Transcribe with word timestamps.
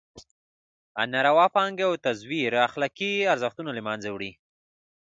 ناروا 1.11 1.47
پانګې 1.55 1.83
او 1.89 1.93
تزویر 2.07 2.51
اخلاقي 2.67 3.11
ارزښتونه 3.33 3.69
له 3.73 3.81
مېنځه 3.87 4.09
وړي. 4.11 4.31